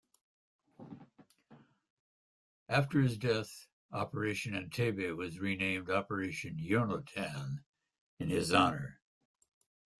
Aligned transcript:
After 2.67 2.99
his 3.01 3.19
death 3.19 3.67
Operation 3.91 4.55
Entebbe 4.55 5.15
was 5.15 5.37
renamed 5.37 5.91
"Operation 5.91 6.57
Yonatan" 6.57 7.63
in 8.17 8.29
his 8.29 8.51
honour. 8.51 8.99